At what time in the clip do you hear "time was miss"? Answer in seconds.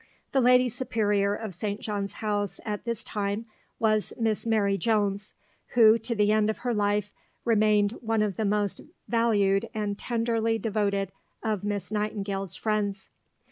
3.03-4.47